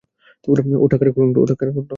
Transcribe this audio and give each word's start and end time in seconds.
ওটা 0.83 0.95
কার 0.99 1.09
কন্ঠ? 1.11 1.35